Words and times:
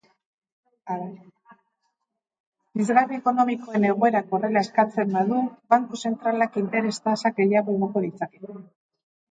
Pizgarri 2.79 3.19
ekonomikoen 3.19 3.87
egoerak 3.93 4.35
horrela 4.39 4.65
eskatzen 4.69 5.15
badu, 5.19 5.43
banku 5.77 6.03
zentralak 6.09 6.61
interes-tasak 6.65 7.43
gehiago 7.45 7.79
igoko 7.81 8.07
ditzake. 8.11 8.47